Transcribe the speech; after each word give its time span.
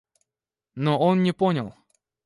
Но 0.73 0.97
он 0.97 1.21
не 1.21 1.31
понял. 1.31 1.75